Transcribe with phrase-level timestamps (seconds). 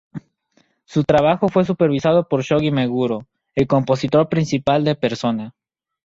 [0.85, 5.53] Su trabajo fue supervisado por Shoji Meguro, el compositor principal de "Persona".